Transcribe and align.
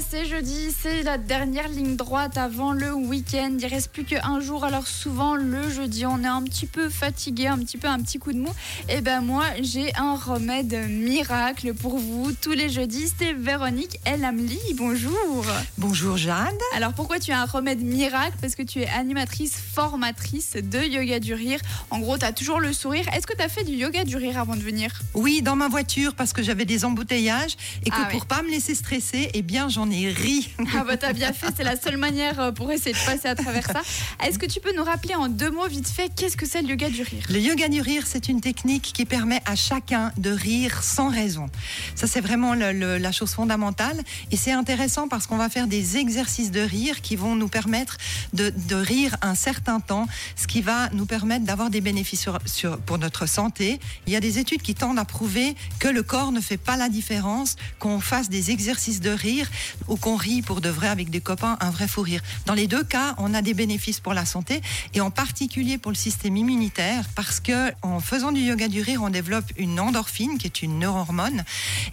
c'est 0.00 0.24
jeudi, 0.26 0.74
c'est 0.82 1.02
la 1.02 1.18
dernière 1.18 1.68
ligne 1.68 1.96
droite 1.96 2.36
avant 2.36 2.72
le 2.72 2.92
week-end. 2.92 3.56
Il 3.58 3.66
reste 3.66 3.92
plus 3.92 4.04
qu'un 4.04 4.40
jour, 4.40 4.64
alors 4.64 4.86
souvent 4.86 5.34
le 5.36 5.70
jeudi, 5.70 6.04
on 6.06 6.22
est 6.22 6.28
un 6.28 6.42
petit 6.42 6.66
peu 6.66 6.88
fatigué, 6.88 7.46
un 7.46 7.58
petit 7.58 7.76
peu 7.76 7.86
un 7.88 8.00
petit 8.00 8.18
coup 8.18 8.32
de 8.32 8.38
mou. 8.38 8.52
Et 8.88 9.00
ben 9.00 9.20
moi, 9.20 9.44
j'ai 9.60 9.94
un 9.96 10.16
remède 10.16 10.74
miracle 10.88 11.74
pour 11.74 11.98
vous 11.98 12.32
tous 12.32 12.52
les 12.52 12.68
jeudis. 12.68 13.12
C'est 13.18 13.32
Véronique 13.32 14.00
El 14.04 14.24
Amli. 14.24 14.58
Bonjour. 14.74 15.46
Bonjour 15.78 16.16
Jeanne. 16.16 16.58
Alors 16.74 16.92
pourquoi 16.92 17.18
tu 17.18 17.30
as 17.32 17.40
un 17.40 17.46
remède 17.46 17.80
miracle? 17.80 18.36
Parce 18.40 18.54
que 18.54 18.62
tu 18.62 18.80
es 18.80 18.88
animatrice, 18.88 19.56
formatrice 19.74 20.54
de 20.54 20.78
yoga 20.78 21.20
du 21.20 21.34
rire. 21.34 21.60
En 21.90 22.00
gros, 22.00 22.18
tu 22.18 22.24
as 22.24 22.32
toujours 22.32 22.60
le 22.60 22.72
sourire. 22.72 23.06
Est-ce 23.14 23.26
que 23.26 23.36
tu 23.36 23.42
as 23.42 23.48
fait 23.48 23.64
du 23.64 23.74
yoga 23.74 24.04
du 24.04 24.16
rire 24.16 24.38
avant 24.38 24.56
de 24.56 24.62
venir? 24.62 24.90
Oui, 25.14 25.42
dans 25.42 25.56
ma 25.56 25.68
voiture 25.68 26.14
parce 26.14 26.32
que 26.32 26.42
j'avais 26.42 26.64
des 26.64 26.84
embouteillages 26.84 27.56
et 27.84 27.90
que 27.90 27.96
Ah 27.96 28.08
pour 28.10 28.22
ouais. 28.22 28.26
pas 28.26 28.42
me 28.42 28.50
laisser 28.50 28.74
stresser, 28.74 29.30
eh 29.34 29.42
bien 29.42 29.68
j'en 29.68 29.83
ai 29.90 30.10
ri. 30.10 30.48
Ah 30.74 30.84
bah 30.84 30.96
t'as 30.96 31.12
bien 31.12 31.32
fait, 31.32 31.48
c'est 31.56 31.64
la 31.64 31.78
seule 31.80 31.96
manière 31.96 32.40
euh, 32.40 32.52
pour 32.52 32.70
essayer 32.72 32.92
de 32.92 33.04
passer 33.06 33.28
à 33.28 33.34
travers 33.34 33.66
ça. 33.66 33.82
Est-ce 34.26 34.38
que 34.38 34.46
tu 34.46 34.60
peux 34.60 34.74
nous 34.76 34.84
rappeler 34.84 35.14
en 35.14 35.28
deux 35.28 35.50
mots 35.50 35.66
vite 35.68 35.88
fait 35.88 36.10
qu'est-ce 36.14 36.36
que 36.36 36.46
c'est 36.46 36.62
le 36.62 36.68
yoga 36.70 36.88
du 36.90 37.02
rire? 37.02 37.24
Le 37.30 37.38
yoga 37.38 37.68
du 37.68 37.80
rire, 37.80 38.04
c'est 38.06 38.28
une 38.28 38.40
technique 38.40 38.92
qui 38.94 39.04
permet 39.04 39.40
à 39.46 39.56
chacun 39.56 40.12
de 40.18 40.30
rire 40.30 40.82
sans 40.82 41.08
raison. 41.08 41.46
Ça, 41.94 42.06
c'est 42.06 42.20
vraiment 42.20 42.54
le- 42.54 42.72
le- 42.72 42.98
la 42.98 43.12
chose 43.12 43.32
fondamentale. 43.32 44.00
Et 44.30 44.36
c'est 44.36 44.52
intéressant 44.52 45.08
parce 45.08 45.26
qu'on 45.26 45.36
va 45.36 45.48
faire 45.48 45.66
des 45.66 45.96
exercices 45.96 46.50
de 46.50 46.60
rire 46.60 47.00
qui 47.02 47.16
vont 47.16 47.34
nous 47.36 47.48
permettre 47.48 47.96
de, 48.32 48.52
de 48.68 48.74
rire 48.74 49.16
un 49.22 49.34
certain 49.34 49.80
temps, 49.80 50.06
ce 50.36 50.46
qui 50.46 50.60
va 50.62 50.88
nous 50.92 51.06
permettre 51.06 51.44
d'avoir 51.44 51.70
des 51.70 51.80
bénéfices 51.80 52.20
sur- 52.20 52.38
sur- 52.46 52.78
pour 52.78 52.98
notre 52.98 53.26
santé. 53.26 53.78
Il 54.06 54.12
y 54.12 54.16
a 54.16 54.20
des 54.20 54.38
études 54.38 54.62
qui 54.62 54.74
tendent 54.74 54.98
à 54.98 55.04
prouver 55.04 55.54
que 55.78 55.88
le 55.88 56.02
corps 56.02 56.32
ne 56.32 56.40
fait 56.40 56.56
pas 56.56 56.76
la 56.76 56.88
différence, 56.88 57.56
qu'on 57.78 58.00
fasse 58.00 58.28
des 58.28 58.50
exercices 58.50 59.00
de 59.00 59.10
rire 59.10 59.48
ou 59.88 59.96
qu'on 59.96 60.16
rit 60.16 60.42
pour 60.42 60.60
de 60.60 60.68
vrai 60.68 60.88
avec 60.88 61.10
des 61.10 61.20
copains, 61.20 61.56
un 61.60 61.70
vrai 61.70 61.88
fou 61.88 62.02
rire. 62.02 62.22
Dans 62.46 62.54
les 62.54 62.66
deux 62.66 62.84
cas, 62.84 63.14
on 63.18 63.34
a 63.34 63.42
des 63.42 63.54
bénéfices 63.54 64.00
pour 64.00 64.14
la 64.14 64.24
santé 64.24 64.60
et 64.94 65.00
en 65.00 65.10
particulier 65.10 65.78
pour 65.78 65.90
le 65.90 65.96
système 65.96 66.36
immunitaire 66.36 67.04
parce 67.14 67.40
que 67.40 67.72
en 67.82 68.00
faisant 68.00 68.32
du 68.32 68.40
yoga 68.40 68.68
du 68.68 68.80
rire, 68.80 69.02
on 69.02 69.10
développe 69.10 69.44
une 69.56 69.78
endorphine 69.80 70.38
qui 70.38 70.46
est 70.46 70.62
une 70.62 70.78
neurohormone 70.78 71.44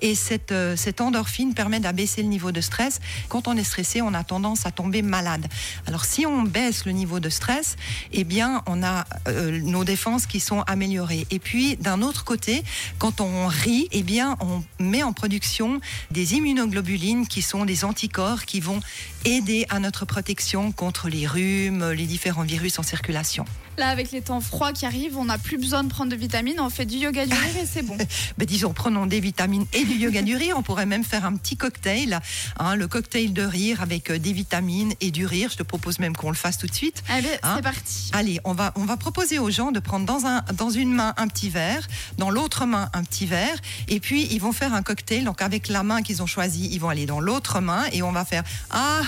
et 0.01 0.15
cette, 0.15 0.51
euh, 0.51 0.75
cette 0.75 1.01
endorphine 1.01 1.53
permet 1.53 1.79
d'abaisser 1.79 2.21
le 2.21 2.27
niveau 2.27 2.51
de 2.51 2.61
stress. 2.61 2.99
Quand 3.29 3.47
on 3.47 3.57
est 3.57 3.63
stressé, 3.63 4.01
on 4.01 4.13
a 4.13 4.23
tendance 4.23 4.65
à 4.65 4.71
tomber 4.71 5.01
malade. 5.01 5.47
Alors 5.87 6.05
si 6.05 6.25
on 6.25 6.43
baisse 6.43 6.85
le 6.85 6.91
niveau 6.91 7.19
de 7.19 7.29
stress, 7.29 7.75
eh 8.11 8.23
bien 8.23 8.63
on 8.67 8.83
a 8.83 9.05
euh, 9.27 9.59
nos 9.61 9.83
défenses 9.83 10.25
qui 10.25 10.39
sont 10.39 10.61
améliorées. 10.61 11.27
Et 11.31 11.39
puis 11.39 11.75
d'un 11.77 12.01
autre 12.01 12.23
côté, 12.23 12.63
quand 12.99 13.21
on 13.21 13.47
rit, 13.47 13.87
eh 13.91 14.03
bien 14.03 14.37
on 14.39 14.63
met 14.83 15.03
en 15.03 15.13
production 15.13 15.79
des 16.11 16.35
immunoglobulines 16.35 17.27
qui 17.27 17.41
sont 17.41 17.65
des 17.65 17.70
anticorps 17.83 18.45
qui 18.45 18.59
vont 18.59 18.79
aider 19.25 19.65
à 19.69 19.79
notre 19.79 20.05
protection 20.05 20.71
contre 20.71 21.09
les 21.09 21.27
rhumes, 21.27 21.91
les 21.91 22.05
différents 22.05 22.43
virus 22.43 22.79
en 22.79 22.83
circulation. 22.83 23.45
Là, 23.77 23.87
avec 23.87 24.11
les 24.11 24.21
temps 24.21 24.41
froids 24.41 24.73
qui 24.73 24.85
arrivent, 24.85 25.17
on 25.17 25.25
n'a 25.25 25.37
plus 25.37 25.57
besoin 25.57 25.83
de 25.83 25.89
prendre 25.89 26.11
de 26.11 26.15
vitamines, 26.15 26.59
on 26.59 26.69
fait 26.69 26.85
du 26.85 26.97
yoga 26.97 27.25
du 27.25 27.33
rire 27.33 27.57
et 27.63 27.65
c'est 27.65 27.83
bon. 27.83 27.97
Ben, 28.37 28.45
disons, 28.45 28.73
prenons 28.73 29.05
des 29.05 29.19
vitamines 29.19 29.65
et 29.73 29.85
du 29.85 29.93
yoga 29.93 30.21
du 30.21 30.35
rire. 30.35 30.55
On 30.57 30.61
pourrait 30.63 30.85
même 30.85 31.03
faire 31.03 31.25
un 31.25 31.35
petit 31.35 31.55
cocktail, 31.55 32.19
hein, 32.59 32.75
le 32.75 32.87
cocktail 32.87 33.33
de 33.33 33.43
rire 33.43 33.81
avec 33.81 34.09
euh, 34.11 34.19
des 34.19 34.33
vitamines 34.33 34.93
et 34.99 35.11
du 35.11 35.25
rire. 35.25 35.49
Je 35.51 35.57
te 35.57 35.63
propose 35.63 35.99
même 35.99 36.15
qu'on 36.15 36.29
le 36.29 36.35
fasse 36.35 36.57
tout 36.57 36.67
de 36.67 36.73
suite. 36.73 37.01
Allez, 37.09 37.27
Hein 37.43 37.53
c'est 37.55 37.61
parti. 37.63 38.09
Allez, 38.13 38.39
on 38.43 38.53
va, 38.53 38.73
on 38.75 38.83
va 38.83 38.97
proposer 38.97 39.39
aux 39.39 39.49
gens 39.49 39.71
de 39.71 39.79
prendre 39.79 40.05
dans, 40.05 40.25
un, 40.25 40.41
dans 40.53 40.69
une 40.69 40.93
main 40.93 41.13
un 41.17 41.27
petit 41.27 41.49
verre, 41.49 41.87
dans 42.17 42.29
l'autre 42.29 42.65
main 42.65 42.89
un 42.93 43.03
petit 43.03 43.25
verre, 43.25 43.57
et 43.87 43.99
puis 43.99 44.27
ils 44.31 44.39
vont 44.39 44.51
faire 44.51 44.73
un 44.73 44.81
cocktail. 44.81 45.23
Donc 45.23 45.41
avec 45.41 45.69
la 45.69 45.83
main 45.83 46.01
qu'ils 46.01 46.21
ont 46.21 46.27
choisie, 46.27 46.69
ils 46.71 46.79
vont 46.79 46.89
aller 46.89 47.05
dans 47.05 47.21
l'autre 47.21 47.60
main 47.61 47.83
et 47.91 48.01
on 48.01 48.11
va 48.11 48.25
faire 48.25 48.43
ah, 48.69 49.01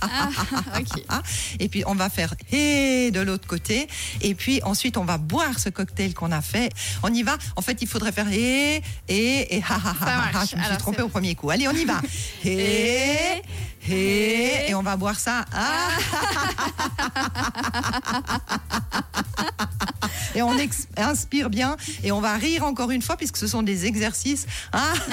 ah, 0.00 0.28
ok. 0.78 1.04
ah. 1.08 1.22
et 1.58 1.68
puis 1.68 1.84
on 1.86 1.94
va 1.94 2.10
faire 2.10 2.34
et 2.52 3.10
de 3.10 3.20
l'autre 3.20 3.46
côté, 3.46 3.88
et 4.20 4.34
puis 4.34 4.60
ensuite 4.62 4.96
on 4.96 5.04
va 5.04 5.18
boire 5.18 5.58
ce 5.58 5.68
cocktail 5.68 6.14
qu'on 6.14 6.32
a 6.32 6.42
fait. 6.42 6.70
On 7.02 7.12
y 7.12 7.22
va. 7.22 7.36
En 7.56 7.62
fait, 7.62 7.82
il 7.82 7.88
faudrait 7.88 8.12
faire 8.12 8.30
et 8.32 8.82
et 9.08 9.56
et 9.56 9.62
ha 9.62 9.74
ha 9.74 9.94
ha. 10.00 10.30
Je 10.32 10.38
me 10.38 10.46
suis 10.46 10.56
Alors, 10.56 10.78
trompée 10.78 11.02
au 11.02 11.08
premier 11.08 11.34
coup. 11.34 11.50
Allez, 11.50 11.68
on 11.68 11.72
y 11.72 11.84
va. 11.84 12.00
Et 12.44 13.42
et 13.88 14.70
et 14.70 14.74
on 14.74 14.82
va 14.82 14.96
boire 14.96 15.18
ça. 15.18 15.44
Ah. 15.52 15.88
Et 20.34 20.42
on 20.42 20.52
inspire 20.96 21.48
bien 21.48 21.76
et 22.02 22.10
on 22.10 22.20
va 22.20 22.34
rire 22.34 22.64
encore 22.64 22.90
une 22.90 23.02
fois 23.02 23.16
puisque 23.16 23.36
ce 23.36 23.46
sont 23.46 23.62
des 23.62 23.86
exercices. 23.86 24.46
Ah 24.72 24.94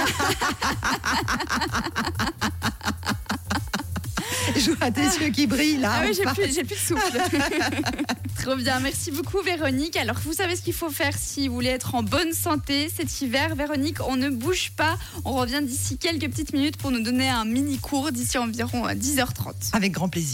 Je 4.66 4.72
vois 4.72 4.92
tes 4.92 5.02
yeux 5.02 5.30
qui 5.30 5.48
brillent 5.48 5.78
là. 5.78 5.92
Ah 5.96 6.04
oui, 6.06 6.14
j'ai 6.16 6.24
plus, 6.24 6.54
j'ai 6.54 6.64
plus 6.64 6.76
de 6.76 6.80
souffle. 6.80 7.18
Trop 8.42 8.56
bien, 8.56 8.80
merci 8.80 9.12
beaucoup 9.12 9.42
Véronique. 9.42 9.96
Alors 9.98 10.18
vous 10.24 10.34
savez 10.34 10.56
ce 10.56 10.62
qu'il 10.62 10.74
faut 10.74 10.90
faire 10.90 11.14
si 11.18 11.48
vous 11.48 11.54
voulez 11.54 11.70
être 11.70 11.96
en 11.96 12.04
bonne 12.04 12.34
santé 12.34 12.90
cet 12.96 13.22
hiver? 13.22 13.56
Véronique, 13.56 13.98
on 14.08 14.16
ne 14.16 14.30
bouge 14.30 14.72
pas. 14.76 14.98
On 15.26 15.34
revient 15.34 15.62
d'ici 15.64 15.98
quelques 15.98 16.30
petites 16.30 16.54
minutes 16.54 16.78
pour 16.78 16.92
nous 16.92 17.02
donner 17.04 17.30
un 17.30 17.46
mini 17.46 17.78
cours 17.78 18.12
d'ici 18.12 18.38
environ 18.38 18.88
euh, 18.88 18.94
10h30. 18.94 19.74
Avec 19.74 19.92
grand 19.92 20.10
plaisir. 20.10 20.30